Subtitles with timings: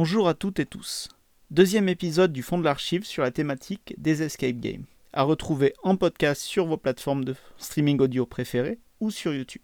[0.00, 1.08] Bonjour à toutes et tous.
[1.50, 5.96] Deuxième épisode du fond de l'archive sur la thématique des escape games, à retrouver en
[5.96, 9.62] podcast sur vos plateformes de streaming audio préférées ou sur YouTube.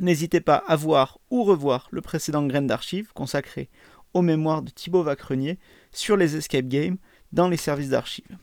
[0.00, 3.70] N'hésitez pas à voir ou revoir le précédent grain d'archives consacré
[4.12, 5.58] aux mémoires de Thibaut Vacrenier
[5.92, 6.98] sur les escape games
[7.32, 8.36] dans les services d'archives.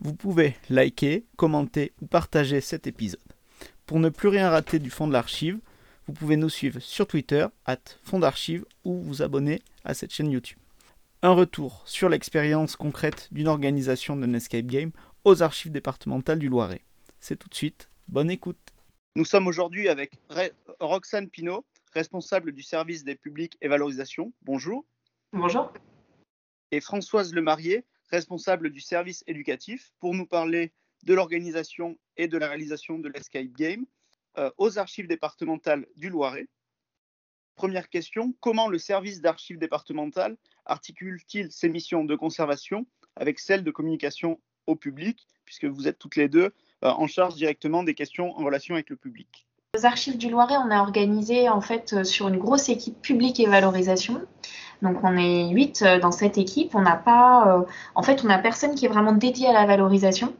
[0.00, 3.20] Vous pouvez liker, commenter ou partager cet épisode.
[3.84, 5.58] Pour ne plus rien rater du fond de l'archive,
[6.06, 10.30] vous pouvez nous suivre sur Twitter, at fond d'archives, ou vous abonner à cette chaîne
[10.30, 10.58] YouTube.
[11.22, 14.90] Un retour sur l'expérience concrète d'une organisation d'un escape game
[15.24, 16.82] aux archives départementales du Loiret.
[17.20, 18.72] C'est tout de suite, bonne écoute.
[19.16, 20.12] Nous sommes aujourd'hui avec
[20.78, 24.32] Roxane Pinault, responsable du service des publics et valorisation.
[24.42, 24.84] Bonjour.
[25.32, 25.72] Bonjour.
[26.70, 30.72] Et Françoise Lemarié, responsable du service éducatif, pour nous parler
[31.04, 33.84] de l'organisation et de la réalisation de l'escape game
[34.38, 36.48] euh, aux archives départementales du Loiret.
[37.56, 43.70] Première question, comment le service d'archives départementales articule-t-il ses missions de conservation avec celles de
[43.70, 48.36] communication au public, puisque vous êtes toutes les deux euh, en charge directement des questions
[48.38, 49.46] en relation avec le public?
[49.76, 53.40] Aux archives du Loiret, on a organisé en fait euh, sur une grosse équipe publique
[53.40, 54.22] et valorisation.
[54.82, 56.74] Donc on est huit dans cette équipe.
[56.74, 60.34] On n'a pas, en fait, on n'a personne qui est vraiment dédié à la valorisation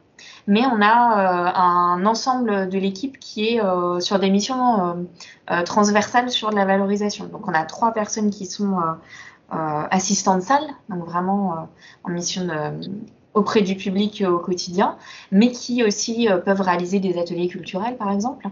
[0.47, 5.07] mais on a euh, un ensemble de l'équipe qui est euh, sur des missions
[5.51, 7.27] euh, transversales sur la valorisation.
[7.27, 8.79] Donc on a trois personnes qui sont
[9.51, 11.69] assistants de salle, donc vraiment
[12.05, 12.49] en mission
[13.35, 14.97] auprès du public au quotidien,
[15.33, 18.47] mais qui aussi peuvent réaliser des ateliers culturels, par exemple.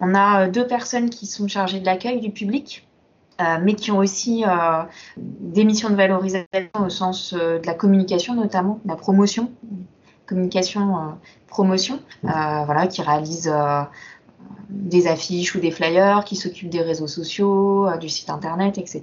[0.00, 2.86] On a deux personnes qui sont chargées de l'accueil du public,
[3.60, 4.44] mais qui ont aussi
[5.16, 6.46] des missions de valorisation
[6.78, 9.50] au sens de la communication, notamment de la promotion
[10.30, 11.00] communication euh,
[11.48, 12.28] promotion, euh,
[12.64, 13.82] voilà, qui réalise euh,
[14.70, 19.02] des affiches ou des flyers, qui s'occupe des réseaux sociaux, du site internet, etc.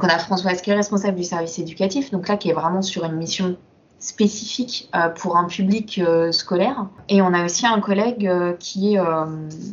[0.00, 3.04] On a Françoise qui est responsable du service éducatif, donc là qui est vraiment sur
[3.04, 3.56] une mission
[4.00, 6.86] spécifique pour un public scolaire.
[7.08, 8.30] Et on a aussi un collègue
[8.60, 9.00] qui est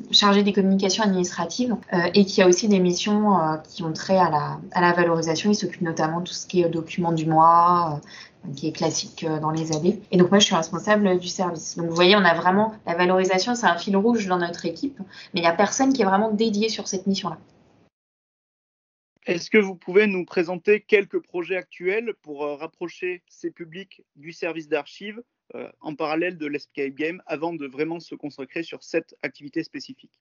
[0.10, 1.76] chargé des communications administratives
[2.16, 3.38] et qui a aussi des missions
[3.70, 5.52] qui ont trait à la, à la valorisation.
[5.52, 8.02] Il s'occupe notamment de tout ce qui est document du mois,
[8.56, 10.02] qui est classique euh, dans les années.
[10.12, 11.78] Et donc moi, je suis responsable du service.
[11.78, 15.00] Donc vous voyez, on a vraiment la valorisation, c'est un fil rouge dans notre équipe,
[15.34, 17.38] mais il n'y a personne qui est vraiment dédié sur cette mission-là.
[19.26, 24.32] Est-ce que vous pouvez nous présenter quelques projets actuels pour euh, rapprocher ces publics du
[24.32, 25.24] service d'archives
[25.56, 30.12] euh, en parallèle de l'escape game avant de vraiment se consacrer sur cette activité spécifique?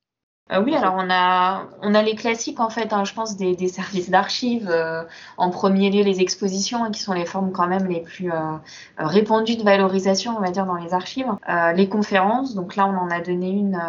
[0.53, 3.56] Euh, oui, alors on a, on a les classiques en fait, hein, je pense, des,
[3.56, 4.69] des services d'archives.
[4.71, 5.03] Euh,
[5.38, 8.56] en premier lieu, les expositions, hein, qui sont les formes quand même les plus euh,
[8.99, 11.32] répandues de valorisation, on va dire, dans les archives.
[11.75, 13.81] les conférences, donc là, on en a donné une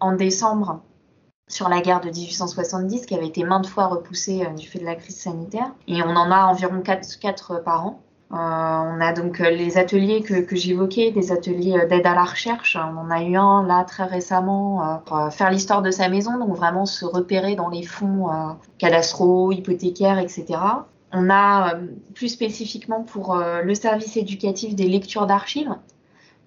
[0.00, 0.82] en décembre
[1.48, 4.96] sur la guerre de 1870, qui avait été maintes fois repoussée du fait de la
[4.96, 5.72] crise sanitaire.
[5.86, 8.02] Et on en a environ 4, 4 par an.
[8.32, 12.24] Euh, on a donc euh, les ateliers que, j'évoquais, des ateliers euh, d'aide à la
[12.24, 12.78] recherche.
[12.80, 16.56] On en a eu un là très récemment pour faire l'histoire de sa maison, donc
[16.56, 18.28] vraiment se repérer dans les fonds
[18.78, 20.46] cadastraux, hypothécaires, etc.
[21.12, 21.74] On a
[22.14, 25.74] plus spécifiquement pour le service éducatif des lectures d'archives.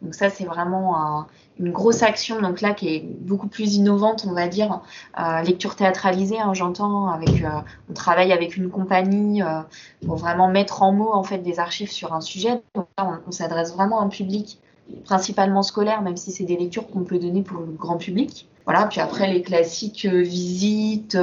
[0.02, 1.26] Donc ça, c'est vraiment
[1.60, 4.82] une grosse action, donc là qui est beaucoup plus innovante, on va dire,
[5.20, 7.08] euh, lecture théâtralisée, hein, j'entends.
[7.08, 7.50] Avec, euh,
[7.90, 9.62] on travaille avec une compagnie euh,
[10.06, 12.62] pour vraiment mettre en mots en fait des archives sur un sujet.
[12.74, 14.60] Donc là, on, s'adresse vraiment à un public
[15.06, 18.48] principalement scolaire, même si c'est des lectures qu'on peut donner pour le grand public.
[18.66, 18.88] Voilà.
[18.88, 21.18] Puis après les classiques visites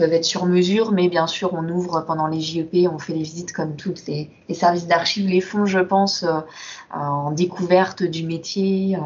[0.00, 3.22] peuvent être sur mesure, mais bien sûr, on ouvre pendant les JEP, on fait les
[3.22, 6.40] visites comme toutes les, services d'archives les font, je pense, euh,
[6.92, 8.96] en découverte du métier.
[8.96, 9.00] Euh.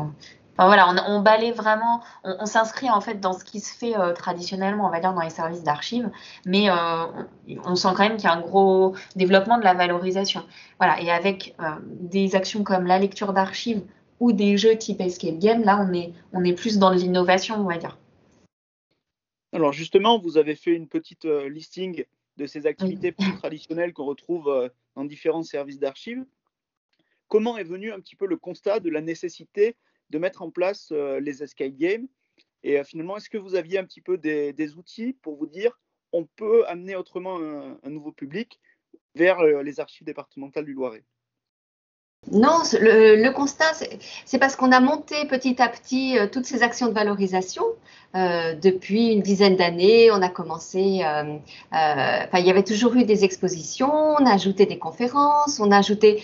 [0.56, 3.99] Enfin, voilà, on, on balaye vraiment, on, s'inscrit en fait dans ce qui se fait
[3.99, 6.09] euh, traditionnellement, on va dire, dans les services d'archives,
[6.47, 6.75] mais euh,
[7.65, 10.44] on, sent quand même qu'il y a un gros développement de la valorisation.
[10.78, 13.82] Voilà, et avec euh, des actions comme la lecture d'archives
[14.21, 17.65] ou des jeux type escape game, là, on est, on est plus dans l'innovation, on
[17.65, 17.99] va dire.
[19.55, 22.05] Alors justement, vous avez fait une petite euh, listing
[22.39, 26.27] de ces activités plus traditionnelles qu'on retrouve euh, dans différents services d'archives.
[27.29, 29.77] Comment est venu un petit peu le constat de la nécessité
[30.11, 32.09] de mettre en place euh, les escape games?
[32.65, 35.79] Et finalement, est-ce que vous aviez un petit peu des, outils pour vous dire
[36.12, 38.59] on peut amener autrement un nouveau public
[39.15, 41.05] vers les archives départementales du Loiret?
[42.32, 43.73] Non, le, constat,
[44.25, 47.65] c'est parce qu'on a monté petit à petit euh, toutes ces actions de valorisation.
[48.17, 51.37] Euh, depuis une dizaine d'années, on a commencé, euh,
[51.73, 56.23] il y avait toujours eu des expositions, on a ajouté des conférences, on a ajouté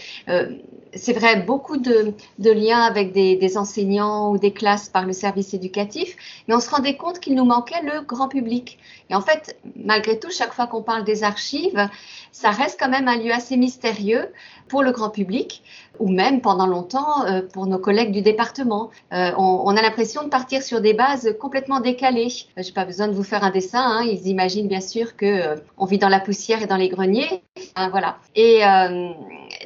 [0.95, 6.17] c'est vrai, beaucoup de, liens avec des, enseignants ou des classes par le service éducatif,
[6.49, 8.79] mais on se rendait compte qu'il nous manquait le grand public.
[9.09, 11.89] Et en fait, malgré tout, chaque fois qu'on parle des archives,
[12.33, 14.29] ça reste quand même un lieu assez mystérieux
[14.69, 15.63] pour le grand public,
[15.99, 18.91] ou même pendant longtemps euh, pour nos collègues du département.
[19.13, 22.29] Euh, on, a l'impression de partir sur des bases complètement décalées.
[22.57, 24.05] Euh, j'ai pas besoin de vous faire un dessin, hein.
[24.05, 27.43] ils imaginent bien sûr que on vit dans la poussière et dans les greniers,
[27.75, 28.19] hein, voilà.
[28.37, 28.63] Et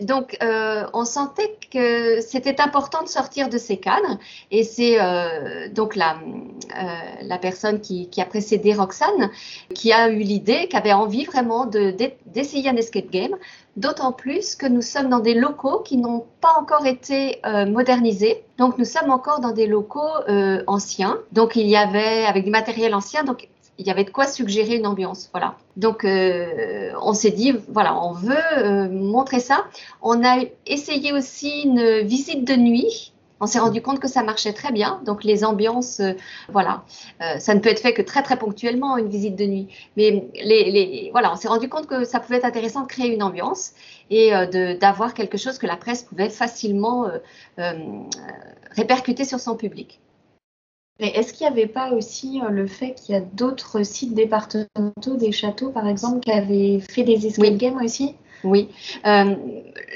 [0.00, 4.19] donc, on sentait que c'était important de sortir de ces cadres,
[4.50, 4.99] et c'est
[5.73, 6.17] donc la,
[7.23, 9.31] la personne qui, a précédé Roxane
[9.75, 13.37] qui a eu l'idée, qui avait envie vraiment d'essayer un escape game
[13.76, 18.44] d'autant plus que nous sommes dans des locaux qui n'ont pas encore été euh, modernisés.
[18.58, 21.19] Donc nous sommes encore dans des locaux euh, anciens.
[21.32, 23.25] Donc il y avait avec du matériel ancien,
[23.78, 25.28] il y avait de quoi suggérer une ambiance.
[25.32, 25.56] Voilà.
[25.76, 29.64] Donc euh, on s'est dit voilà, on veut montrer ça.
[30.02, 34.52] On a essayé aussi une visite de nuit on s'est rendu compte que ça marchait
[34.52, 35.02] très bien.
[35.04, 36.12] Donc les ambiances, euh,
[36.48, 36.84] voilà,
[37.20, 39.68] euh, ça ne peut être fait que très très ponctuellement une visite de nuit.
[39.96, 43.22] Mais les, voilà, on s'est rendu compte que ça pouvait être intéressant de créer une
[43.22, 43.72] ambiance
[44.10, 47.06] et euh, d'avoir quelque chose que la presse pouvait facilement
[48.76, 50.00] répercuter sur son public.
[51.00, 55.32] Est-ce qu'il n'y avait pas aussi le fait qu'il y a d'autres sites départementaux, des
[55.32, 58.14] châteaux par exemple, qui avaient fait des escape games aussi?
[58.44, 58.69] Oui.
[59.06, 59.35] Euh,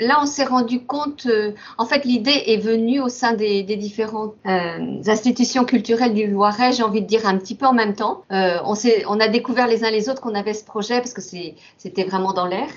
[0.01, 4.35] là, on s'est rendu compte, euh, en fait, l'idée est venue au sein des, différentes
[4.47, 8.25] euh, institutions culturelles du Loiret, j'ai envie de dire un petit peu en même temps.
[8.31, 8.75] on,
[9.09, 12.33] on a découvert les uns les autres qu'on avait ce projet parce que c'était vraiment
[12.33, 12.69] dans l'air.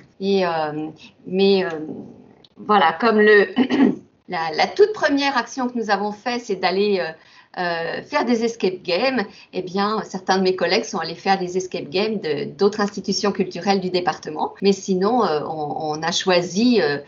[1.26, 1.66] mais
[2.58, 3.48] voilà, comme le,
[4.32, 7.02] la, toute première action que nous avons faite, c'est d'aller
[7.58, 11.58] euh, faire des escape games, eh bien, certains de mes collègues sont allés faire des
[11.58, 12.20] escape games
[12.58, 14.54] d'autres institutions culturelles du département.
[14.62, 17.00] Mais sinon, euh, on, a choisi euh,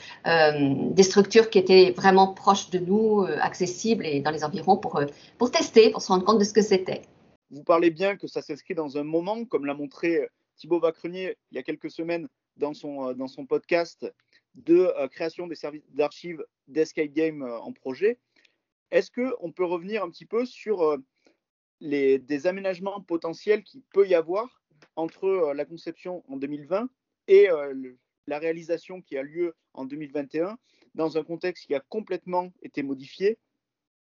[0.91, 5.01] des structures qui étaient vraiment proches de nous, accessibles et dans les environs pour,
[5.37, 7.03] pour tester, pour se rendre compte de ce que c'était.
[7.49, 10.27] Vous parlez bien que ça s'inscrit dans un moment, comme l'a montré
[10.57, 12.27] Thibaut Vacrenier il y a quelques semaines
[12.57, 14.05] dans son, dans son podcast
[14.55, 18.19] de création des services d'archives d'escape game en projet.
[18.94, 20.97] Est-ce qu'on peut revenir un petit peu sur euh,
[21.79, 24.61] les, des aménagements potentiels qu'il peut y avoir
[24.95, 26.88] entre euh, la conception en 2020
[27.27, 27.73] et euh,
[28.27, 30.59] la réalisation qui a lieu en 2021
[30.94, 33.39] dans un contexte qui a complètement été modifié?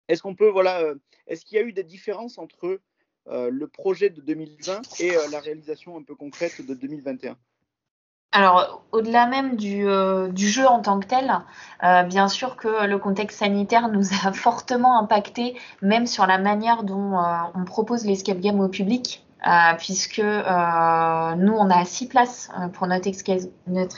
[0.07, 0.93] Est-ce qu'on peut, voilà,
[1.25, 2.79] est-ce qu'il y a eu des différences entre
[3.25, 7.35] le projet de 2020 et la réalisation un peu concrète de 2021
[8.35, 11.39] alors, au-delà même du, euh, jeu en tant que tel,
[11.85, 16.83] euh, bien sûr que le contexte sanitaire nous a fortement impacté, même sur la manière
[16.83, 17.23] dont euh,
[17.55, 19.21] on propose l'escape game au public.
[19.77, 23.07] puisque nous, on a six places pour notre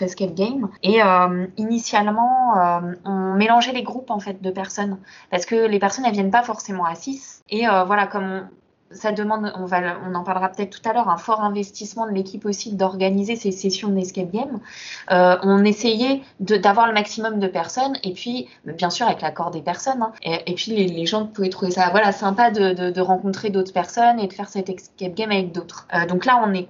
[0.03, 0.67] escape, game.
[0.83, 0.99] Et
[1.55, 4.97] initialement, on mélangeait les groupes en fait de personnes,
[5.31, 7.43] parce que les personnes, elles viennent pas forcément à six.
[7.49, 8.49] Et voilà, comme
[8.91, 12.11] ça demande, on, va, on en parlera peut-être tout à l'heure, un fort investissement de
[12.11, 14.59] l'équipe aussi d'organiser ces sessions d'escape game.
[15.11, 19.61] Euh, on essayait d'avoir le maximum de personnes et puis, bien sûr, avec l'accord des
[19.61, 20.01] personnes.
[20.01, 20.11] Hein.
[20.23, 24.27] et, puis, les, gens pouvaient trouver ça voilà, sympa de, de, rencontrer d'autres personnes et
[24.27, 25.87] de faire cet escape game avec d'autres.
[25.93, 26.67] Euh, donc là, on est,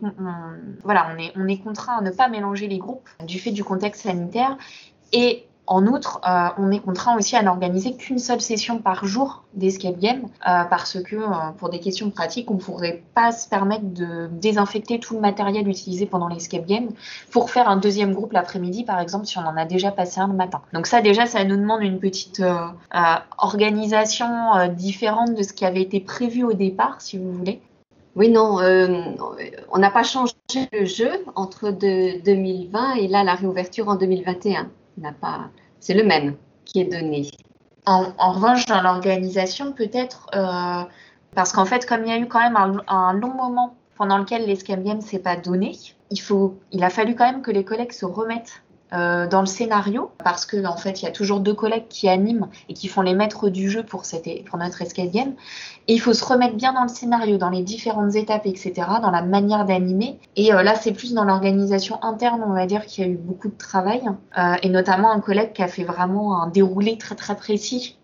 [0.83, 3.63] voilà, on, est, on est contraint à ne pas mélanger les groupes du fait du
[3.63, 4.57] contexte sanitaire.
[5.13, 9.43] Et en outre, euh, on est contraint aussi à n'organiser qu'une seule session par jour
[9.53, 13.49] d'escape game euh, parce que euh, pour des questions pratiques, on ne pourrait pas se
[13.49, 16.89] permettre de désinfecter tout le matériel utilisé pendant l'escape game
[17.31, 20.27] pour faire un deuxième groupe l'après-midi, par exemple, si on en a déjà passé un
[20.27, 20.61] le matin.
[20.73, 22.41] Donc ça, déjà, ça nous demande une petite
[23.37, 24.27] organisation
[24.73, 27.61] différente de ce qui avait été prévu au départ, si vous voulez.
[28.15, 28.57] Oui, non,
[29.71, 30.33] on n'a pas changé
[30.71, 35.49] le jeu entre 2020 et là la réouverture en 2021 n'a pas,
[35.79, 36.35] c'est le même
[36.65, 37.29] qui est donné.
[37.85, 40.83] En, revanche, dans l'organisation, peut-être, euh,
[41.33, 44.45] parce qu'en fait, comme il y a eu quand même un, long moment pendant lequel
[44.45, 45.71] l'escape game s'est pas donné,
[46.11, 48.61] il, faut, il a fallu quand même que les collègues se remettent
[48.93, 52.07] euh, dans le scénario parce que en fait il y a toujours deux collègues qui
[52.07, 55.33] animent et qui font les maîtres du jeu pour, cette, pour notre escape game
[55.89, 59.11] et il faut se remettre bien dans le scénario dans les différentes étapes etc dans
[59.11, 63.03] la manière d'animer et euh, là c'est plus dans l'organisation interne on va dire qu'il
[63.03, 64.03] y a eu beaucoup de travail
[64.37, 67.97] euh, et notamment un collègue qui a fait vraiment un déroulé très très précis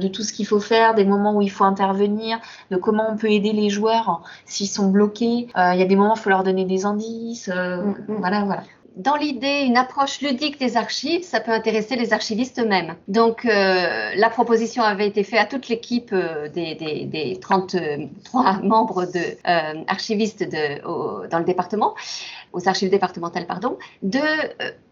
[0.00, 2.40] de tout ce qu'il faut faire, des moments où il faut intervenir,
[2.72, 5.46] de comment on peut aider les joueurs s'ils sont bloqués.
[5.54, 7.46] Il y a des moments où il faut leur donner des indices.
[7.46, 8.16] Mm, mm.
[8.18, 8.62] Voilà, voilà
[8.98, 12.96] dans l'idée, une approche ludique des archives, ça peut intéresser les archivistes eux-mêmes.
[13.06, 18.60] Donc, euh, la proposition avait été faite à toute l'équipe euh, des, des, des, 33
[18.62, 21.94] membres de euh, archivistes dans le département,
[22.52, 24.18] aux archives départementales, pardon, de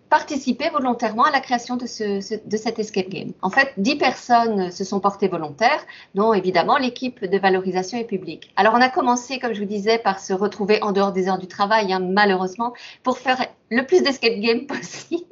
[0.08, 3.32] participé volontairement à la création de, ce, de cet escape game.
[3.42, 5.84] En fait, 10 personnes se sont portées volontaires,
[6.14, 8.52] dont évidemment l'équipe de valorisation et publique.
[8.56, 11.38] Alors on a commencé, comme je vous disais, par se retrouver en dehors des heures
[11.38, 12.72] du travail, hein, malheureusement,
[13.02, 15.24] pour faire le plus d'escape game possible.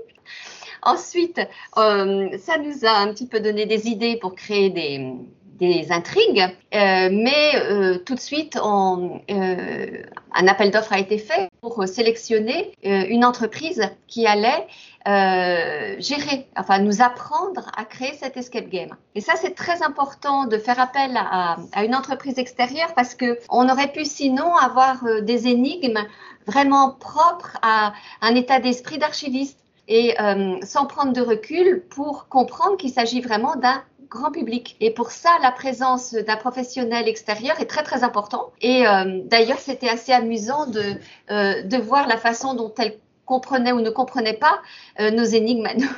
[0.83, 1.41] Ensuite,
[1.79, 5.15] euh, ça nous a un petit peu donné des idées pour créer des,
[5.59, 6.43] des intrigues,
[6.75, 10.03] euh, mais euh, tout de suite, on, euh,
[10.35, 14.67] un appel d'offres a été fait pour sélectionner euh, une entreprise qui allait
[15.07, 18.97] euh, gérer, enfin nous apprendre à créer cet escape game.
[19.15, 23.39] Et ça, c'est très important de faire appel à, à, une entreprise extérieure parce que
[23.51, 26.01] on aurait pu sinon avoir euh, des énigmes
[26.47, 27.93] vraiment propres à
[28.23, 29.59] un état d'esprit d'archiviste
[29.89, 34.77] et euh, sans prendre de recul pour comprendre qu'il s'agit vraiment d'un grand public.
[34.81, 38.53] Et pour ça, la présence d'un professionnel extérieur est très très important.
[38.61, 40.95] Et euh, d'ailleurs, c'était assez amusant de,
[41.31, 44.61] euh, de voir la façon dont elle comprenait ou ne comprenait pas
[45.01, 45.91] euh, nos énigmes à nous.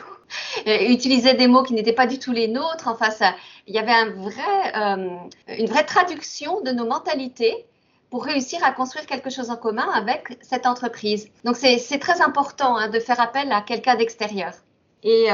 [0.66, 2.88] utilisait des mots qui n'étaient pas du tout les nôtres.
[2.88, 3.34] Enfin, ça,
[3.68, 4.72] il y avait un vrai,
[5.46, 7.64] une vraie traduction de nos mentalités
[8.10, 11.28] pour réussir à construire quelque chose en commun avec cette entreprise.
[11.44, 14.52] Donc, c'est très important hein, de faire appel à quelqu'un d'extérieur.
[15.04, 15.28] Et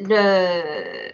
[0.00, 1.10] le,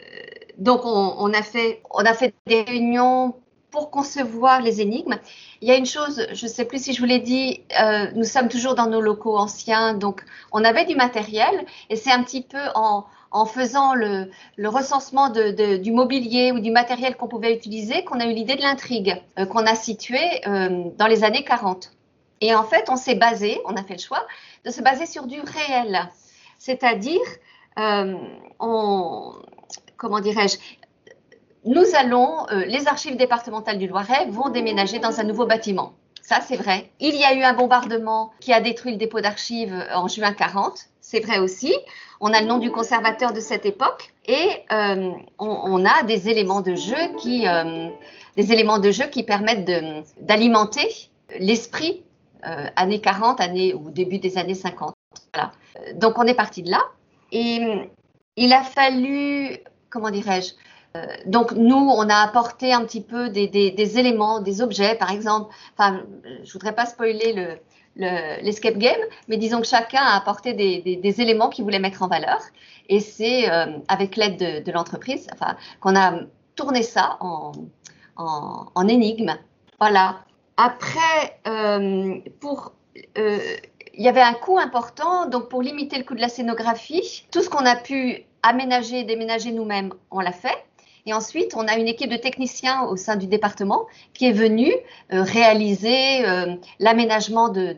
[0.59, 3.35] donc, on, a fait, on a fait des réunions
[3.73, 5.19] pour concevoir les énigmes.
[5.61, 8.07] Il y a une chose, je ne sais plus si je vous l'ai dit, euh,
[8.15, 12.23] nous sommes toujours dans nos locaux anciens, donc on avait du matériel et c'est un
[12.23, 13.07] petit peu en,
[13.47, 14.31] faisant le,
[14.63, 19.21] recensement du mobilier ou du matériel qu'on pouvait utiliser qu'on a eu l'idée de l'intrigue
[19.39, 21.93] euh, qu'on a située euh, dans les années 40.
[22.43, 24.27] Et en fait, on s'est basé, on a fait le choix
[24.67, 26.11] de se baser sur du réel,
[26.59, 27.21] c'est-à-dire
[27.79, 29.33] on,
[30.03, 30.59] comment dirais-je,
[31.65, 35.95] nous allons, euh, les archives départementales du Loiret vont déménager dans un nouveau bâtiment.
[36.21, 36.91] Ça, c'est vrai.
[36.99, 40.87] Il y a eu un bombardement qui a détruit le dépôt d'archives en juin 40.
[41.01, 41.73] C'est vrai aussi.
[42.21, 46.61] On a le nom du conservateur de cette époque et euh, on, a des éléments
[46.61, 47.89] de jeu qui, euh,
[48.37, 49.69] des éléments de jeu qui permettent
[50.21, 50.89] d'alimenter
[51.39, 52.03] l'esprit
[52.47, 54.95] euh, années 40, années ou début des années 50.
[55.35, 55.53] Voilà.
[55.95, 56.83] Donc on est parti de là
[57.33, 57.89] et
[58.37, 59.59] il a fallu,
[59.93, 60.55] comment dirais-je,
[60.97, 65.55] euh, donc nous, on a apporté un petit peu des, éléments, des objets, par exemple.
[65.77, 66.03] Enfin,
[66.43, 67.59] je voudrais pas spoiler le
[67.95, 72.09] l'escape game, mais disons que chacun a apporté des, des, éléments qu'il voulait mettre en
[72.09, 72.39] valeur.
[72.89, 76.21] Et c'est euh, avec l'aide de, l'entreprise, enfin, qu'on a
[76.57, 77.53] tourné ça en,
[78.17, 79.37] en, énigme.
[79.79, 80.25] Voilà.
[80.57, 82.73] Après, euh, pour
[83.15, 87.43] il y avait un coût important, donc pour limiter le coût de la scénographie, tout
[87.43, 90.57] ce qu'on a pu aménager, déménager nous-mêmes, on l'a fait.
[91.07, 94.73] Et ensuite, on a une équipe de techniciens au sein du département qui est venue
[95.13, 97.77] euh, réaliser euh, l'aménagement de,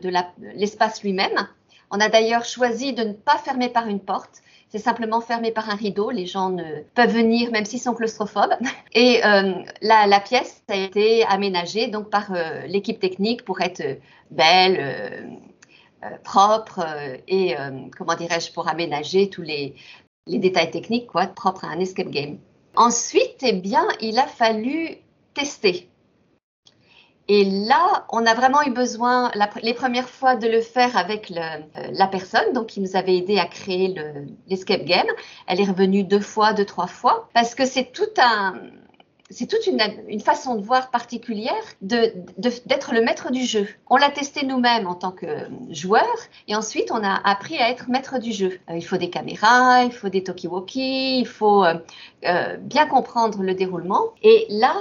[0.53, 1.47] l'espace lui-même.
[1.91, 4.41] On a d'ailleurs choisi de ne pas fermer par une porte.
[4.69, 6.11] C'est simplement fermé par un rideau.
[6.11, 8.55] Les gens ne peuvent venir même s'ils sont claustrophobes.
[8.93, 12.31] Et euh, la, pièce a été aménagée donc par
[12.67, 13.99] l'équipe technique pour être
[14.31, 15.39] belle,
[16.23, 16.85] propre
[17.27, 17.55] et
[17.97, 19.73] comment dirais-je pour aménager tous les,
[20.27, 22.37] les détails techniques quoi, propres à un escape game.
[22.75, 24.97] Ensuite, eh bien, il a fallu
[25.33, 25.89] tester.
[27.27, 29.31] Et là, on a vraiment eu besoin,
[29.63, 33.39] les premières fois, de le faire avec euh, la personne donc, qui nous avait aidé
[33.39, 33.95] à créer
[34.47, 35.07] l'escape le, game.
[35.47, 38.53] Elle est revenue deux fois, deux, trois fois, parce que c'est tout un,
[39.31, 43.67] c'est toute une, façon de voir particulière d'être le maître du jeu.
[43.89, 45.25] On l'a testé nous-mêmes en tant que
[45.71, 46.05] joueur
[46.47, 48.59] et ensuite on a appris à être maître du jeu.
[48.69, 51.73] Euh, il faut des caméras, il faut des talkie-walkie, il faut euh,
[52.25, 54.11] euh, bien comprendre le déroulement.
[54.21, 54.75] Et là,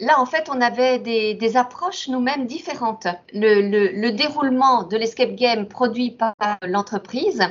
[0.00, 3.06] là en fait, on avait des, approches nous-mêmes différentes.
[3.34, 7.42] Le déroulement de l'escape game produit par l'entreprise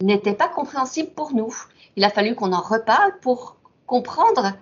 [0.00, 1.54] n'était pas compréhensible pour nous.
[1.94, 4.52] Il a fallu qu'on en reparle pour comprendre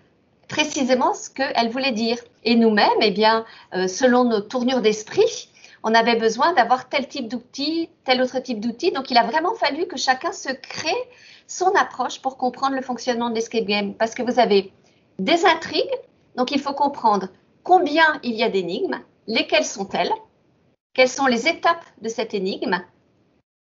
[0.48, 2.18] précisément ce qu'elle voulait dire.
[2.44, 5.48] Et nous-mêmes, eh bien, euh, selon nos tournures d'esprit,
[5.82, 8.90] on avait besoin d'avoir tel type d'outil, tel autre type d'outil.
[8.90, 10.90] Donc, il a vraiment fallu que chacun se crée
[11.46, 13.94] son approche pour comprendre le fonctionnement de l'escape game.
[13.94, 14.72] Parce que vous avez
[15.18, 15.98] des intrigues,
[16.36, 17.28] donc il faut comprendre
[17.62, 20.12] combien il y a d'énigmes, lesquelles sont-elles,
[20.94, 22.80] quelles sont les étapes de cette énigme.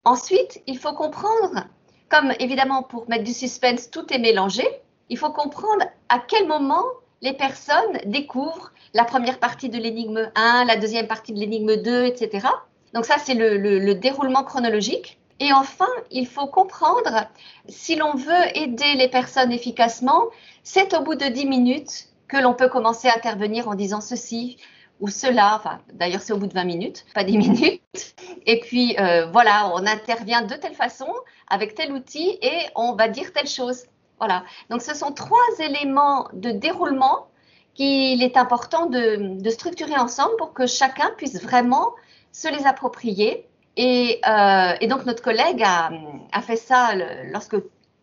[0.06, 1.66] Ensuite, il faut comprendre,
[2.10, 4.64] comme évidemment pour mettre du suspense, tout est mélangé,
[5.10, 6.84] il faut comprendre à quel moment
[7.22, 12.06] les personnes découvrent la première partie de l'énigme 1, la deuxième partie de l'énigme 2,
[12.06, 12.48] etc.
[12.94, 15.20] Donc ça, c'est le, le, le, déroulement chronologique.
[15.40, 17.28] Et enfin, il faut comprendre,
[17.68, 20.26] si l'on veut aider les personnes efficacement,
[20.64, 24.58] c'est au bout de 10 minutes que l'on peut commencer à intervenir en disant ceci
[25.00, 25.62] ou cela.
[25.94, 28.16] D'ailleurs, c'est au bout de 20 minutes, pas 10 minutes.
[28.46, 31.14] Et puis, euh, voilà, on intervient de telle façon,
[31.48, 33.84] avec tel outil, et on va dire telle chose.
[34.20, 34.44] Voilà.
[34.70, 37.28] Donc, ce sont trois éléments de déroulement
[37.76, 41.92] qu'il est important de, structurer ensemble pour que chacun puisse vraiment
[42.32, 43.46] se les approprier.
[43.78, 46.96] Et, euh, donc, notre collègue a, fait ça
[47.32, 47.56] lorsque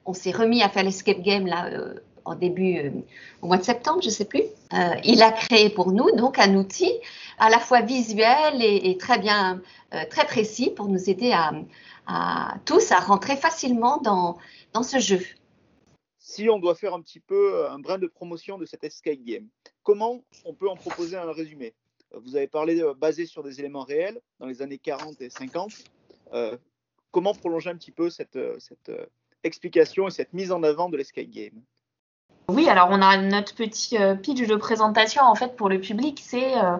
[0.07, 1.95] on s'est remis à faire l'escape game là, euh,
[2.25, 2.91] en début, euh,
[3.43, 4.43] au mois de septembre, je ne sais plus.
[5.05, 6.93] Il a créé pour nous donc un outil
[7.39, 9.61] à la fois visuel et, très bien,
[10.11, 11.33] très précis pour nous aider
[12.07, 15.21] à, tous à rentrer facilement dans ce jeu.
[16.27, 19.47] Si on doit faire un petit peu un brin de promotion de cet escape game,
[19.83, 21.75] comment on peut en proposer un résumé?
[22.17, 25.71] Vous avez parlé basé sur des éléments réels dans les années 40 et 50.
[27.11, 28.91] comment prolonger un petit peu cette, cette
[29.43, 31.63] explication et cette mise en avant de l'escape game?
[32.49, 36.23] Oui, alors on a notre petit euh, pitch de présentation en fait pour le public,
[36.23, 36.77] c'est, euh,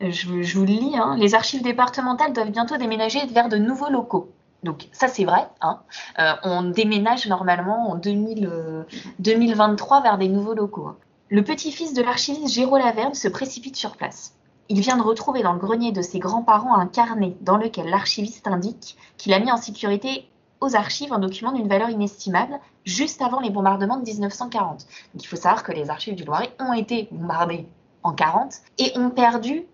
[0.00, 4.32] je, vous le lis, hein, les archives départementales doivent bientôt déménager vers de nouveaux locaux.
[4.62, 5.80] Donc ça c'est vrai, hein.
[6.18, 10.88] euh, on déménage normalement en 2023 vers des nouveaux locaux.
[10.88, 10.96] Hein.
[11.30, 14.34] Le petit-fils de l'archiviste Géraud Laverne se précipite sur place.
[14.68, 18.48] Il vient de retrouver dans le grenier de ses grands-parents un carnet dans lequel l'archiviste
[18.48, 20.28] indique qu'il a mis en sécurité
[20.60, 24.86] aux archives un document d'une valeur inestimable juste avant les bombardements de 1940.
[25.14, 27.66] il faut savoir que les archives du Loiret ont été bombardées
[28.02, 29.66] en 40 et ont perdu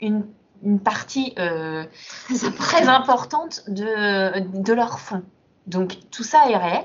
[0.00, 0.24] une,
[0.84, 1.84] partie euh,
[2.58, 5.22] très importante de, de leur fonds.
[5.66, 6.84] Donc tout ça est réel.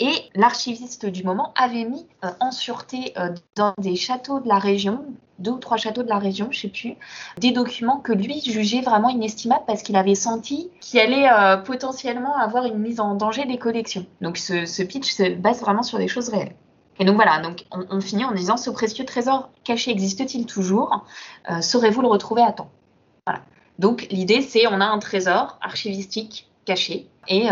[0.00, 4.58] Et l'archiviste du moment avait mis euh, en sûreté euh, dans des châteaux de la
[4.58, 5.04] région,
[5.38, 6.96] deux ou trois châteaux de la région, je sais plus,
[7.38, 11.28] des documents que lui jugeait vraiment inestimables parce qu'il avait senti qu'il allait
[11.64, 14.06] potentiellement avoir une mise en danger des collections.
[14.20, 16.54] Donc ce, pitch se base vraiment sur des choses réelles.
[17.00, 21.04] Et donc voilà, donc on, finit en disant ce précieux trésor caché existe-t-il toujours?
[21.60, 22.70] Saurez-vous le retrouver à temps
[23.26, 23.42] Voilà.
[23.78, 27.48] Donc l'idée c'est on a un trésor archivistique caché et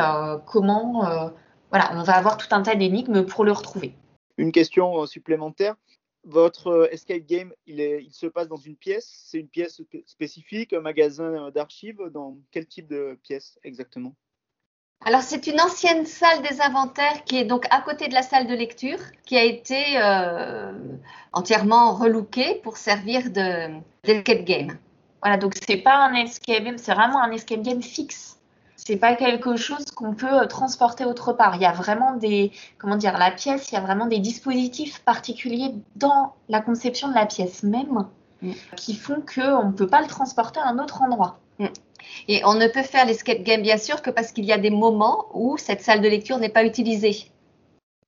[0.47, 1.31] comment
[1.71, 3.95] voilà, on va avoir tout un tas d'énigmes pour le retrouver.
[4.37, 5.75] Une question supplémentaire.
[6.25, 9.83] Votre euh, escape game, il, est, il se passe dans une pièce C'est une pièce
[10.07, 14.15] spécifique, un magasin d'archives Dans quel type de pièce exactement?
[15.05, 18.47] Alors c'est une ancienne salle des inventaires qui est donc à côté de la salle
[18.47, 20.73] de lecture, qui a été euh,
[21.33, 24.79] entièrement relookée pour servir de d'escape game.
[25.23, 28.33] Voilà, donc c'est pas un escape game, c'est vraiment un escape game fixe
[28.85, 31.57] c'est pas quelque chose qu'on peut euh, transporter autre part.
[31.57, 35.01] Il y a vraiment des, comment dire, la pièce, il y a vraiment des dispositifs
[35.01, 38.07] particuliers dans la conception de la pièce même
[38.43, 38.53] mm.
[38.77, 41.39] qui font qu'on ne peut pas le transporter à un autre endroit.
[41.59, 41.67] Mm.
[42.27, 44.71] Et on ne peut faire l'escape game, bien sûr, que parce qu'il y a des
[44.71, 47.31] moments où cette salle de lecture n'est pas utilisée.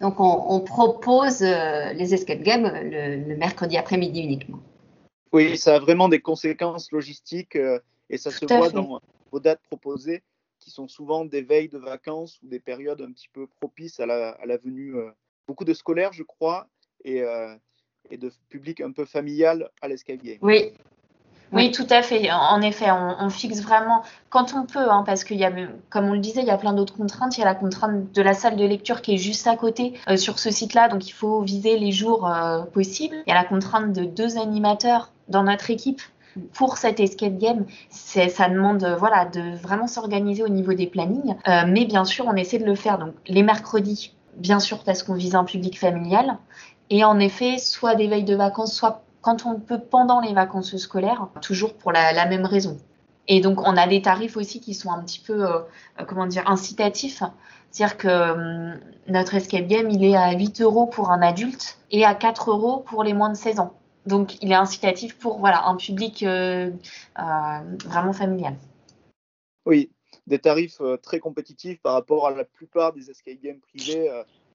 [0.01, 4.59] Donc, on, propose euh, les escape games le, mercredi après-midi uniquement.
[5.35, 9.01] Oui, ça a vraiment des conséquences logistiques euh, et ça se voit dans
[9.33, 10.23] vos dates proposées
[10.61, 14.07] qui sont souvent des veilles de vacances ou des périodes un petit peu propices à
[14.07, 14.95] la, venue.
[14.95, 15.11] Euh,
[15.49, 16.69] beaucoup de scolaires, je crois,
[17.05, 17.55] et, euh,
[18.11, 20.39] et de public un peu familial à game.
[20.41, 20.73] Oui,
[21.53, 22.31] oui, tout à fait.
[22.31, 25.53] En effet, on, fixe vraiment quand on peut, hein, parce qu'il y a,
[25.91, 27.37] comme on le disait, il y a plein d'autres contraintes.
[27.37, 29.95] Il y a la contrainte de la salle de lecture qui est juste à côté
[30.09, 32.31] euh, sur ce site-là, donc il faut viser les jours
[32.73, 33.17] possibles.
[33.27, 36.01] Il y a la contrainte de deux animateurs dans notre équipe
[36.53, 41.37] pour cet escape game, ça demande euh, voilà, de vraiment s'organiser au niveau des plannings.
[41.49, 45.03] Euh, mais bien sûr, on essaie de le faire donc les mercredis, bien sûr, parce
[45.03, 46.39] qu'on vise un public familial.
[46.91, 50.77] Et en effet, soit des veilles de vacances, soit quand on peut pendant les vacances
[50.77, 52.79] scolaires, toujours pour la, même raison.
[53.27, 55.61] Et donc, on a des tarifs aussi qui sont un petit peu, euh,
[56.07, 57.23] comment dire, incitatifs.
[57.71, 62.05] C'est-à-dire que hum, notre escape game, il est à 8 euros pour un adulte et
[62.05, 63.73] à 4 euros pour les moins de 16 ans.
[64.07, 66.71] Donc, il est incitatif pour voilà, un public euh,
[67.19, 68.57] euh, vraiment familial.
[69.65, 69.91] Oui,
[70.27, 74.11] des tarifs euh, très compétitifs par rapport à la plupart des escape games privés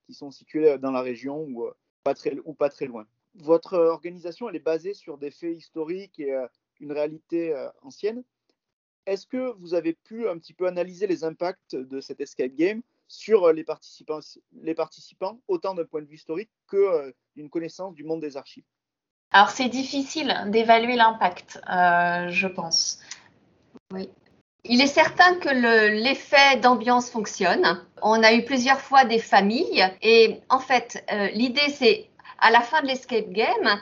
[0.05, 1.67] qui sont situés dans la région ou,
[2.03, 3.05] pas très, ou pas très loin.
[3.35, 6.35] Votre organisation, elle est basée sur des faits historiques et
[6.79, 8.23] une réalité ancienne.
[9.05, 12.81] Est-ce que vous avez pu un petit peu analyser les impacts de cet escape game
[13.07, 14.19] sur les participants,
[14.61, 18.65] les participants autant d'un point de vue historique que d'une connaissance du monde des archives?
[19.31, 22.99] Alors c'est difficile d'évaluer l'impact, euh, je pense.
[23.93, 24.09] Oui.
[24.65, 27.81] Il est certain que l'effet d'ambiance fonctionne.
[28.01, 32.61] On a eu plusieurs fois des familles et en fait, euh, l'idée c'est à la
[32.61, 33.79] fin de l'escape game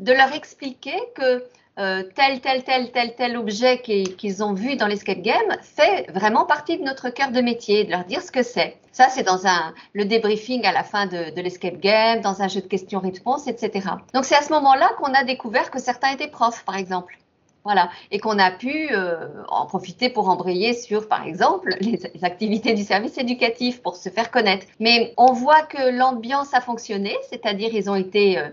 [0.00, 1.44] de leur expliquer que
[1.78, 6.44] euh, tel, tel, tel, tel, tel objet qu'ils ont vu dans l'escape game fait vraiment
[6.44, 8.76] partie de notre cœur de métier, de leur dire ce que c'est.
[8.90, 12.60] Ça, c'est dans un, le débriefing à la fin de, l'escape game, dans un jeu
[12.60, 13.90] de questions-réponses, etc.
[14.12, 17.16] Donc, c'est à ce moment-là qu'on a découvert que certains étaient profs, par exemple.
[17.62, 22.74] Voilà, et qu'on a pu euh, en profiter pour embrayer sur, par exemple, les, activités
[22.74, 24.66] du service éducatif pour se faire connaître.
[24.80, 28.48] Mais on voit que l'ambiance a fonctionné, c'est-à-dire ils ont été euh,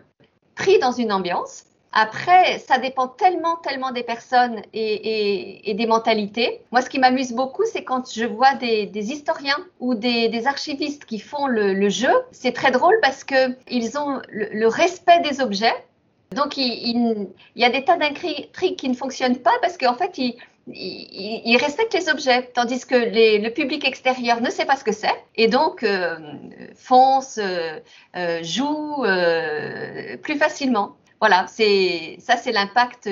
[0.55, 1.65] pris dans une ambiance.
[1.97, 6.61] Après, ça dépend tellement, tellement des personnes et, des mentalités.
[6.71, 11.19] Moi, ce qui m'amuse beaucoup, c'est quand je vois des, historiens ou des, archivistes qui
[11.19, 12.11] font le, jeu.
[12.31, 15.73] C'est très drôle parce qu'ils ont le respect des objets
[16.31, 20.35] donc, il, y a des tas d'intrigues qui ne fonctionnent pas parce qu'en fait, ils,
[20.67, 25.47] respectent les objets, tandis que le public extérieur ne sait pas ce que c'est et
[25.47, 26.17] donc euh,
[26.75, 27.79] fonce, euh,
[28.15, 29.03] euh, joue
[30.21, 30.95] plus facilement.
[31.19, 33.09] Voilà, c'est ça, c'est l'impact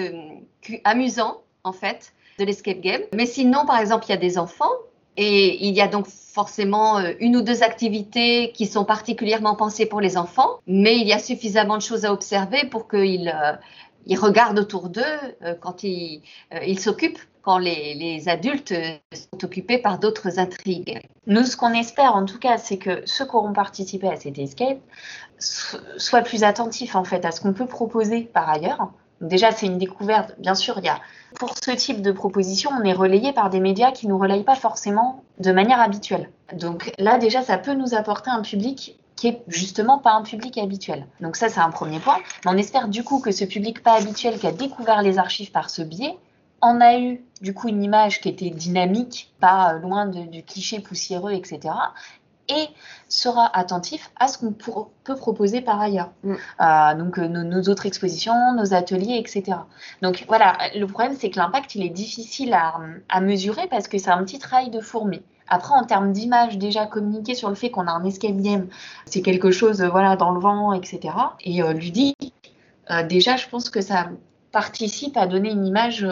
[0.84, 3.02] amusant en fait de l'escape game.
[3.14, 4.72] Mais sinon, par exemple, il y a des enfants
[5.16, 9.86] et il y a donc forcément euh, une ou deux activités qui sont particulièrement pensées
[9.86, 13.54] pour les enfants, mais il y a suffisamment de choses à observer pour qu'ils euh,
[14.06, 15.02] ils regardent autour d'eux
[15.44, 16.22] euh, quand ils
[16.80, 18.74] s'occupent, quand les, adultes
[19.14, 21.02] sont occupés par d'autres intrigues.
[21.28, 24.40] Nous, ce qu'on espère en tout cas, c'est que ceux qui auront participé à cet
[24.40, 24.80] escape
[25.38, 28.92] soient plus attentifs en fait à ce qu'on peut proposer par ailleurs
[29.24, 30.36] déjà, c'est une découverte.
[30.40, 31.00] Bien sûr, il y a
[31.40, 34.44] pour ce type de proposition, on est relayé par des médias qui ne nous relayent
[34.44, 36.30] pas forcément de manière habituelle.
[36.54, 40.58] Donc là, déjà, ça peut nous apporter un public qui est justement pas un public
[40.58, 41.08] habituel.
[41.22, 42.18] Donc ça, c'est un premier point.
[42.46, 45.52] Mais on espère du coup que ce public pas habituel qui a découvert les archives
[45.52, 46.18] par ce biais
[46.64, 51.34] en a eu du coup une image qui était dynamique, pas loin du cliché poussiéreux,
[51.34, 51.72] etc
[52.50, 52.68] et
[53.08, 56.12] sera attentif à ce qu'on peut proposer par ailleurs.
[56.24, 56.34] Mm.
[56.62, 59.58] Euh, donc euh, nos, autres expositions, nos ateliers, etc.
[60.02, 64.10] Donc voilà, le problème c'est que l'impact il est difficile à, mesurer parce que c'est
[64.10, 65.22] un petit travail de fourmi.
[65.50, 68.70] Après, en termes d'image, déjà communiquer sur le fait qu'on a un escape game,
[69.06, 71.14] c'est quelque chose, euh, voilà, dans le vent, etc.
[71.42, 72.34] Et ludique,
[73.08, 74.10] déjà, je pense que ça
[74.52, 76.08] participe à donner une image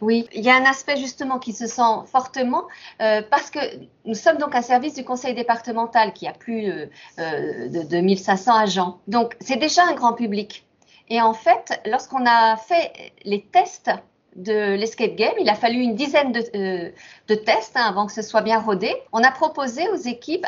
[0.00, 2.64] oui, il y a un aspect justement qui se sent fortement
[3.00, 3.60] euh, parce que
[4.04, 8.54] nous sommes donc un service du conseil départemental qui a plus euh, de, de 1500
[8.54, 8.98] agents.
[9.06, 10.66] Donc c'est déjà un grand public.
[11.08, 13.90] Et en fait, lorsqu'on a fait les tests
[14.36, 18.22] de l'escape game, il a fallu une dizaine de, euh, tests hein, avant que ce
[18.22, 18.92] soit bien rodé.
[19.12, 20.44] On a proposé aux équipes,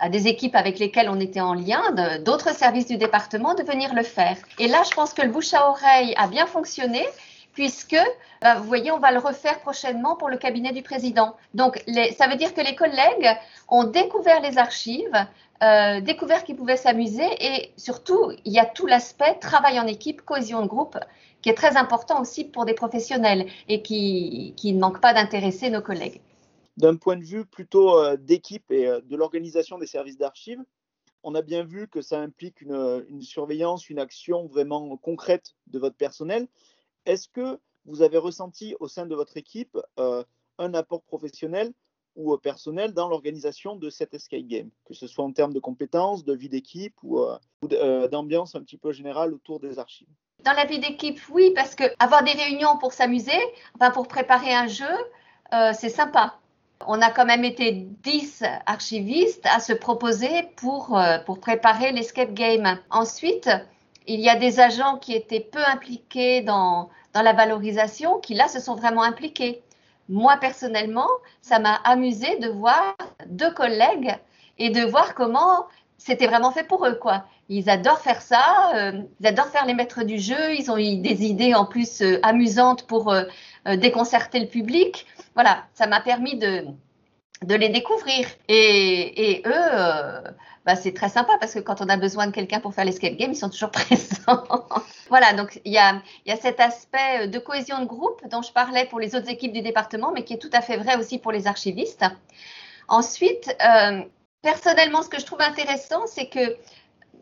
[0.00, 1.82] à des équipes avec lesquelles on était en lien,
[2.20, 4.36] d'autres services du département, de venir le faire.
[4.58, 7.04] Et là, je pense que le bouche à oreille a bien fonctionné
[7.56, 7.96] puisque,
[8.42, 11.36] bah, vous voyez, on va le refaire prochainement pour le cabinet du président.
[11.54, 11.82] Donc,
[12.16, 13.30] ça veut dire que les collègues
[13.68, 15.26] ont découvert les archives,
[15.62, 20.20] euh, découvert qu'ils pouvaient s'amuser et surtout, il y a tout l'aspect travail en équipe,
[20.20, 20.98] cohésion de groupe
[21.40, 25.80] qui est très important aussi pour des professionnels et qui, ne manque pas d'intéresser nos
[25.80, 26.20] collègues.
[26.76, 30.62] D'un point de vue plutôt euh, d'équipe et euh, de l'organisation des services d'archives,
[31.22, 35.96] on a bien vu que ça implique une, surveillance, une action vraiment concrète de votre
[35.96, 36.46] personnel.
[37.06, 40.24] Est-ce que vous avez ressenti au sein de votre équipe euh,
[40.58, 41.72] un apport professionnel
[42.16, 45.60] ou euh, personnel dans l'organisation de cet escape game, que ce soit en termes de
[45.60, 50.08] compétences, de vie d'équipe ou, euh, d'ambiance un petit peu générale autour des archives?
[50.44, 53.38] Dans la vie d'équipe, oui, parce que avoir des réunions pour s'amuser,
[53.76, 54.84] enfin pour préparer un jeu,
[55.74, 56.38] c'est sympa.
[56.86, 62.78] On a quand même été 10 archivistes à se proposer pour, pour préparer l'escape game.
[62.90, 63.48] Ensuite,
[64.06, 68.60] il y a des agents qui étaient peu impliqués dans, la valorisation, qui là se
[68.60, 69.62] sont vraiment impliqués.
[70.08, 71.08] Moi, personnellement,
[71.40, 72.94] ça m'a amusé de voir
[73.26, 74.14] deux collègues
[74.58, 75.66] et de voir comment
[75.96, 77.24] c'était vraiment fait pour eux, quoi.
[77.48, 80.98] Ils adorent faire ça, euh, ils adorent faire les maîtres du jeu, ils ont eu
[80.98, 83.24] des idées en plus euh, amusantes pour euh,
[83.76, 85.06] déconcerter le public.
[85.34, 86.66] Voilà, ça m'a permis de,
[87.42, 88.26] de les découvrir.
[88.48, 90.32] Et, eux,
[90.64, 93.14] bah, c'est très sympa parce que quand on a besoin de quelqu'un pour faire l'escape
[93.14, 94.44] game, ils sont toujours présents.
[95.08, 98.52] voilà, donc il y a, y a, cet aspect de cohésion de groupe dont je
[98.52, 101.18] parlais pour les autres équipes du département, mais qui est tout à fait vrai aussi
[101.18, 102.04] pour les archivistes.
[102.88, 104.02] Ensuite, euh,
[104.42, 106.56] personnellement, ce que je trouve intéressant, c'est que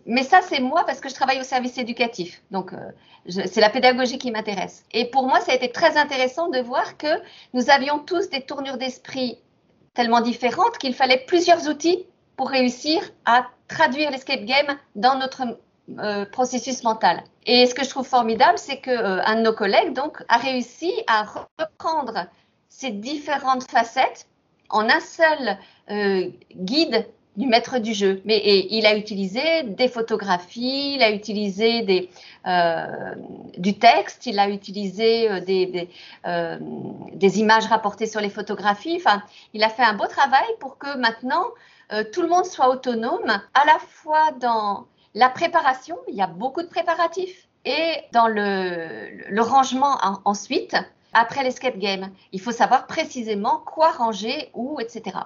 [0.06, 2.42] mais ça, c'est moi parce que je travaille au service éducatif.
[2.50, 2.90] Donc, euh,
[3.26, 4.84] c'est la pédagogie qui m'intéresse.
[4.92, 7.06] Et pour moi, ça a été très intéressant de voir que
[7.54, 9.38] nous avions tous des tournures d'esprit
[9.94, 15.42] tellement différentes qu'il fallait plusieurs outils pour réussir à traduire l'escape game dans notre
[15.98, 17.22] euh, processus mental.
[17.46, 20.92] Et ce que je trouve formidable, c'est qu'un euh, de nos collègues donc a réussi
[21.06, 21.24] à
[21.58, 22.26] reprendre
[22.68, 24.26] ces différentes facettes
[24.70, 25.58] en un seul
[25.90, 28.22] euh, guide du maître du jeu.
[28.24, 32.10] Mais il a utilisé des photographies, il a utilisé des,
[33.58, 35.88] du texte, il a utilisé des, des,
[37.12, 38.96] des, images rapportées sur les photographies.
[38.96, 41.44] Enfin, il a fait un beau travail pour que maintenant
[41.92, 46.26] euh, tout le monde soit autonome, à la fois dans la préparation, il y a
[46.26, 50.76] beaucoup de préparatifs, et dans le, rangement ensuite.
[51.16, 52.10] après l'escape game.
[52.32, 55.16] Il faut savoir précisément quoi ranger, où, etc.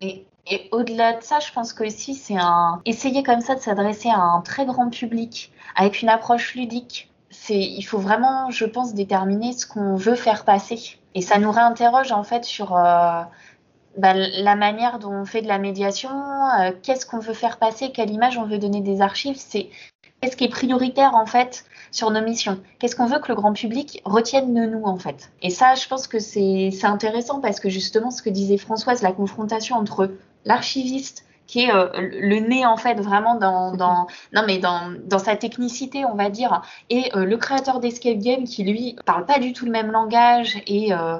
[0.00, 3.60] Et, et au-delà de ça, je pense que aussi c'est un essayer comme ça de
[3.60, 7.10] s'adresser à un très grand public avec une approche ludique.
[7.30, 10.98] C'est, il faut vraiment, je pense, déterminer ce qu'on veut faire passer.
[11.14, 13.22] Et ça nous réinterroge en fait sur euh,
[13.96, 17.92] bah, la manière dont on fait de la médiation, euh, qu'est-ce qu'on veut faire passer,
[17.92, 19.36] quelle image on veut donner des archives.
[19.36, 19.68] C'est
[20.20, 22.60] qu'est-ce qui est prioritaire en fait sur nos missions?
[22.78, 25.30] Qu'est-ce qu'on veut que le grand public retienne de nous en fait?
[25.42, 29.12] Et ça, je pense que c'est intéressant parce que justement, ce que disait Françoise, la
[29.12, 30.10] confrontation entre
[30.44, 35.18] l'archiviste qui est euh, le nez en fait vraiment dans, dans non mais dans, dans
[35.18, 39.40] sa technicité on va dire et euh, le créateur d'escape game qui lui parle pas
[39.40, 41.18] du tout le même langage et euh,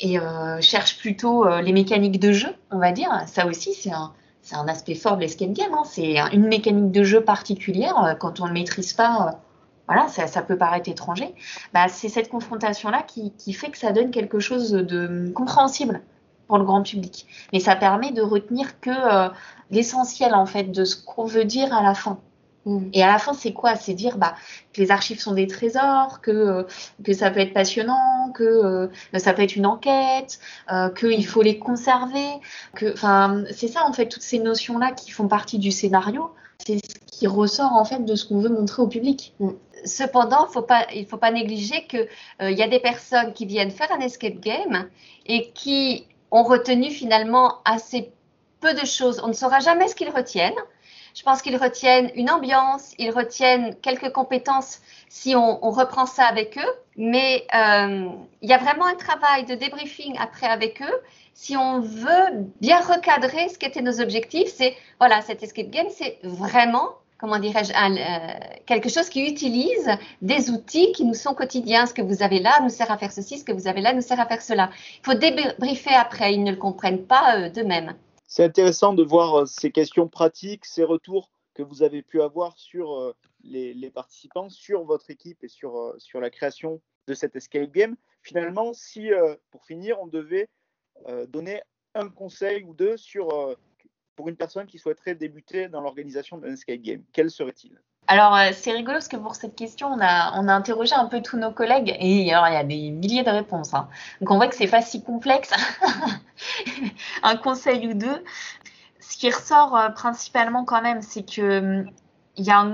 [0.00, 0.16] et
[0.60, 3.10] cherche plutôt les mécaniques de jeu on va dire.
[3.26, 4.12] Ça aussi c'est un
[4.48, 5.82] c'est un aspect fort de l'escape game hein.
[5.84, 9.40] c'est une mécanique de jeu particulière quand on ne maîtrise pas
[9.88, 11.34] voilà, ça, peut paraître étranger,
[11.72, 16.02] bah, c'est cette confrontation-là qui, qui, fait que ça donne quelque chose de compréhensible
[16.46, 17.26] pour le grand public.
[17.52, 19.28] Mais ça permet de retenir que euh,
[19.70, 22.18] l'essentiel, en fait, de ce qu'on veut dire à la fin.
[22.66, 22.88] Mm.
[22.92, 23.76] Et à la fin, c'est quoi?
[23.76, 24.34] C'est dire bah,
[24.72, 26.62] que les archives sont des trésors, que, euh,
[27.04, 30.38] que ça peut être passionnant, que euh, ça peut être une enquête,
[30.72, 32.28] euh, qu'il faut les conserver.
[32.76, 36.30] C'est ça, en fait, toutes ces notions-là qui font partie du scénario.
[36.66, 39.34] C'est ce qui ressort, en fait, de ce qu'on veut montrer au public.
[39.40, 39.50] Mm.
[39.84, 42.08] Cependant, faut pas, il ne faut pas négliger qu'il
[42.40, 44.88] il y a des personnes qui viennent faire un escape game
[45.24, 48.10] et qui ont retenu finalement assez
[48.60, 49.20] peu de choses.
[49.22, 50.58] On ne saura jamais ce qu'ils retiennent.
[51.18, 54.78] Je pense qu'ils retiennent une ambiance, ils retiennent quelques compétences
[55.08, 56.72] si on, reprend ça avec eux.
[56.96, 58.08] Mais euh,
[58.40, 61.00] il y a vraiment un travail de débriefing après avec eux.
[61.34, 66.20] Si on veut bien recadrer ce qu'étaient nos objectifs, c'est voilà, cet escape game, c'est
[66.22, 69.90] vraiment comment dirais-je, euh, quelque chose qui utilise
[70.22, 71.86] des outils qui nous sont quotidiens.
[71.86, 73.92] Ce que vous avez là nous sert à faire ceci, ce que vous avez là
[73.92, 74.70] nous sert à faire cela.
[75.02, 77.94] Il faut débriefer après, ils ne le comprennent pas euh, d'eux-mêmes.
[78.28, 82.56] C'est intéressant de voir euh, ces questions pratiques, ces retours que vous avez pu avoir
[82.56, 87.96] sur les, participants, sur votre équipe et sur, sur la création de cet escape game.
[88.22, 89.10] Finalement, si
[89.50, 90.48] pour finir, on devait
[91.26, 91.60] donner
[91.94, 93.56] un conseil ou deux sur
[94.14, 97.80] pour une personne qui souhaiterait débuter dans l'organisation d'un escape game Quel serait-il?
[98.10, 101.04] Alors, euh, c'est rigolo parce que pour cette question, on a, on a interrogé un
[101.04, 103.74] peu tous nos collègues et alors, il y a des milliers de réponses.
[103.74, 103.86] Hein.
[104.20, 105.50] Donc, on voit que c'est pas si complexe.
[107.22, 108.24] un conseil ou deux.
[108.98, 111.84] Ce qui ressort euh, principalement quand même, c'est que
[112.36, 112.66] il y a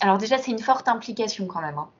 [0.00, 1.76] alors déjà, c'est une forte implication quand même.
[1.76, 1.90] Hein.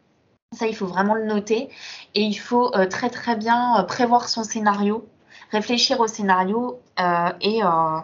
[0.53, 1.69] Ça, il faut vraiment le noter.
[2.15, 5.07] Et il faut euh, très très bien prévoir son scénario
[5.51, 6.81] réfléchir au scénario
[7.41, 8.01] et euh,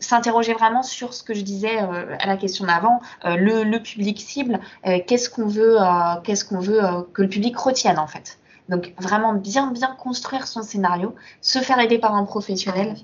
[0.00, 4.60] s'interroger vraiment sur ce que je disais à la question d'avant, le, public cible,
[5.06, 5.78] qu'est-ce qu'on veut,
[6.24, 6.80] qu'est-ce qu'on veut
[7.12, 8.38] que le public retienne en fait.
[8.68, 12.94] Donc vraiment bien bien construire son scénario, se faire aider par un professionnel,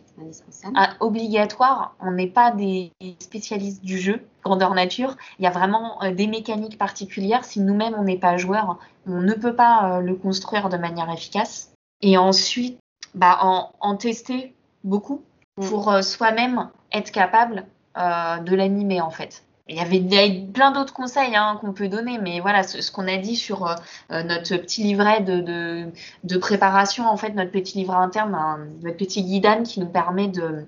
[0.76, 1.96] ah, obligatoire.
[2.00, 5.16] On n'est pas des spécialistes du jeu, grandeur nature.
[5.38, 7.44] Il y a vraiment des mécaniques particulières.
[7.44, 11.72] Si nous-mêmes on n'est pas joueur, on ne peut pas le construire de manière efficace.
[12.00, 12.78] Et ensuite,
[13.14, 14.54] bah, en, en tester
[14.85, 15.22] beaucoup
[15.59, 15.68] mm.
[15.68, 17.64] pour euh, soi-même être capable
[17.96, 19.42] euh, de l'animer en fait.
[19.68, 23.16] Il y avait, plein d'autres conseils hein, qu'on peut donner, mais voilà, ce, qu'on a
[23.16, 28.38] dit sur euh, notre petit livret de, préparation, en fait, notre petit livret interne,
[28.85, 30.66] notre petit guidane qui nous permet de,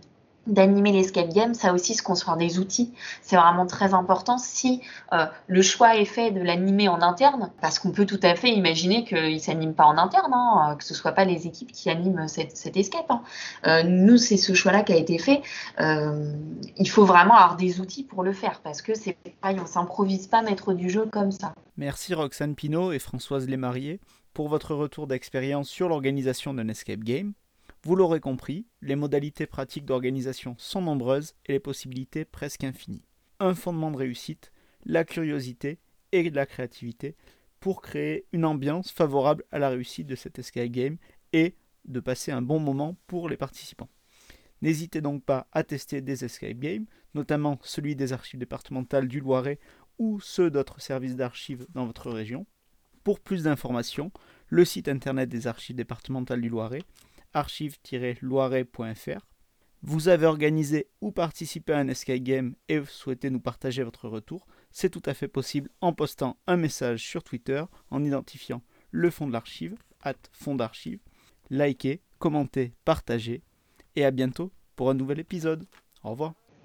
[0.48, 4.38] d'animer l'escape game, ça aussi se construire des outils, c'est vraiment très important.
[4.38, 4.82] Si
[5.12, 8.50] euh, le choix est fait de l'animer en interne, parce qu'on peut tout à fait
[8.50, 11.90] imaginer qu'il ne s'anime pas en interne, hein, que ce soit pas les équipes qui
[11.90, 13.10] animent cette, cet escape.
[13.10, 13.22] Hein.
[13.66, 15.42] Euh, nous, c'est ce choix-là qui a été fait.
[15.80, 16.32] Euh,
[16.76, 20.26] il faut vraiment avoir des outils pour le faire, parce que c'est pareil, on s'improvise
[20.26, 21.54] pas maître du jeu comme ça.
[21.76, 24.00] Merci Roxane Pinault et Françoise Lesmariés
[24.34, 27.32] pour votre retour d'expérience sur l'organisation d'un escape game.
[27.84, 33.04] Vous l'aurez compris, les modalités pratiques d'organisation sont nombreuses et les possibilités presque infinies.
[33.38, 34.52] Un fondement de réussite,
[34.84, 35.78] la curiosité
[36.10, 37.14] et la créativité
[37.60, 40.96] pour créer une ambiance favorable à la réussite de cet escape game
[41.32, 43.88] et de passer un bon moment pour les participants.
[44.60, 49.60] N'hésitez donc pas à tester des escape games, notamment celui des archives départementales du Loiret
[49.98, 52.44] ou ceux d'autres services d'archives dans votre région.
[53.04, 54.10] Pour plus d'informations,
[54.48, 56.82] le site internet des archives départementales du Loiret
[57.34, 59.26] archive-loiret.fr.
[59.82, 64.46] Vous avez organisé ou participé à un escape game et souhaitez nous partager votre retour,
[64.70, 69.28] c'est tout à fait possible en postant un message sur Twitter en identifiant le fond
[69.28, 70.98] de l'archive, at fond d'archive.
[71.50, 73.42] Likez, commentez, partagez
[73.94, 75.64] et à bientôt pour un nouvel épisode.
[76.02, 76.34] Au revoir.